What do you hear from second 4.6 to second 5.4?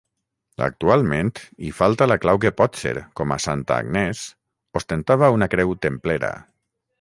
ostentava